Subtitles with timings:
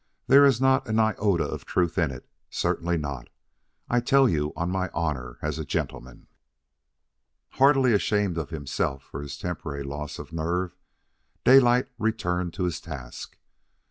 [0.25, 3.29] There is not an iota of truth in it certainly not.
[3.87, 6.25] I tell you on my honor as a gentleman."
[7.49, 10.75] Heartily ashamed of himself for his temporary loss of nerve,
[11.43, 13.37] Daylight returned to his task.